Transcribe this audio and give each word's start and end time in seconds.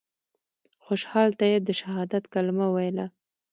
خوشحال 0.85 1.29
طیب 1.39 1.61
د 1.65 1.71
شهادت 1.81 2.23
کلمه 2.33 2.67
ویله. 2.75 3.05